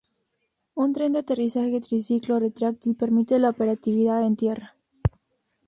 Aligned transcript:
Un 0.83 0.93
tren 0.93 1.13
de 1.13 1.19
aterrizaje 1.23 1.79
triciclo 1.83 2.39
retráctil 2.45 2.95
permite 2.95 3.37
la 3.37 3.49
operatividad 3.51 4.25
en 4.25 4.35
tierra. 4.35 4.73